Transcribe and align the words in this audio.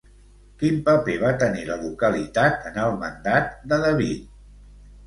Quin 0.61 0.79
paper 0.87 1.17
va 1.25 1.33
tenir 1.45 1.67
la 1.67 1.77
localitat 1.83 2.67
en 2.73 2.81
el 2.87 2.99
mandat 3.05 3.57
de 3.71 3.83
David? 3.87 4.27